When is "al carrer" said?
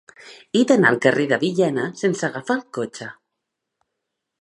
0.91-1.27